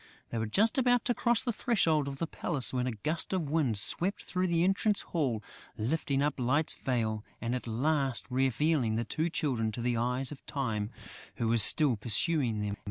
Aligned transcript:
They 0.31 0.39
were 0.39 0.47
just 0.47 0.79
about 0.79 1.05
to 1.05 1.13
cross 1.13 1.43
the 1.43 1.53
threshold 1.53 2.07
of 2.07 2.17
the 2.17 2.25
palace, 2.25 2.73
when 2.73 2.87
a 2.87 2.91
gust 2.91 3.33
of 3.33 3.51
wind 3.51 3.77
swept 3.77 4.23
through 4.23 4.47
the 4.47 4.63
entrance 4.63 5.01
hall, 5.01 5.43
lifting 5.77 6.23
up 6.23 6.39
Light's 6.39 6.73
veil 6.73 7.23
and 7.39 7.53
at 7.53 7.67
last 7.67 8.25
revealing 8.27 8.95
the 8.95 9.05
two 9.05 9.29
Children 9.29 9.71
to 9.73 9.81
the 9.81 9.97
eyes 9.97 10.31
of 10.31 10.43
Time, 10.47 10.89
who 11.35 11.47
was 11.47 11.61
still 11.61 11.97
pursuing 11.97 12.61
them. 12.61 12.77